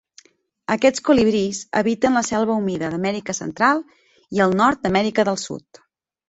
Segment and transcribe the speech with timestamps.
[0.75, 3.83] Aquests colibrís habiten la selva humida d'Amèrica Central
[4.39, 5.83] i el nord d'Amèrica del Sud.